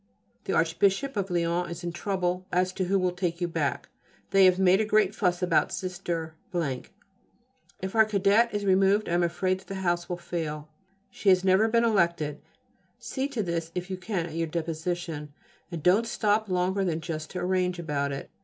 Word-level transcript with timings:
The 0.45 0.53
Archbishop 0.53 1.15
of 1.15 1.29
Lyons 1.29 1.69
is 1.69 1.83
in 1.83 1.91
trouble 1.91 2.47
as 2.51 2.73
to 2.73 2.85
who 2.85 2.97
will 2.97 3.11
take 3.11 3.39
you 3.39 3.47
back. 3.47 3.89
They 4.31 4.45
have 4.45 4.57
made 4.57 4.81
a 4.81 4.83
great 4.83 5.13
fuss 5.13 5.43
about 5.43 5.71
Sister. 5.71 6.33
If 7.79 7.93
our 7.93 8.05
Cadette 8.05 8.51
is 8.51 8.65
removed 8.65 9.07
I 9.07 9.11
am 9.11 9.21
afraid 9.21 9.59
that 9.59 9.75
house 9.75 10.09
will 10.09 10.17
fail. 10.17 10.69
She 11.11 11.29
has 11.29 11.43
never 11.43 11.67
been 11.67 11.83
elected: 11.85 12.41
see 12.97 13.27
to 13.27 13.43
this 13.43 13.71
if 13.75 13.91
you 13.91 13.97
can 13.97 14.25
at 14.25 14.33
your 14.33 14.47
deposition, 14.47 15.33
and 15.69 15.83
don't 15.83 16.07
stop 16.07 16.49
longer 16.49 16.83
than 16.83 16.99
just 16.99 17.29
to 17.29 17.37
arrange 17.39 17.77
about 17.77 18.11
it. 18.11 18.31